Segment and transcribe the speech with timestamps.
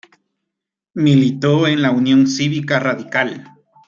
[0.95, 3.53] Militó en la Unión Cívica Radical.